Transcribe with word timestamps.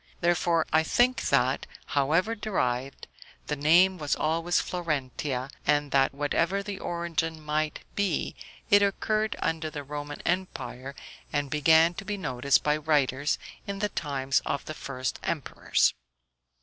Therefore 0.19 0.65
I 0.73 0.81
think 0.81 1.29
that, 1.29 1.67
however 1.93 2.33
derived, 2.33 3.05
the 3.45 3.55
name 3.55 3.99
was 3.99 4.15
always 4.15 4.59
Florentia, 4.59 5.51
and 5.63 5.91
that 5.91 6.11
whatever 6.11 6.63
the 6.63 6.79
origin 6.79 7.39
might 7.39 7.81
be, 7.93 8.33
it 8.71 8.81
occurred 8.81 9.35
under 9.43 9.69
the 9.69 9.83
Roman 9.83 10.21
empire, 10.21 10.95
and 11.31 11.51
began 11.51 11.93
to 11.93 12.03
be 12.03 12.17
noticed 12.17 12.63
by 12.63 12.77
writers 12.77 13.37
in 13.67 13.77
the 13.77 13.89
times 13.89 14.41
of 14.43 14.65
the 14.65 14.73
first 14.73 15.19
emperors. 15.21 15.93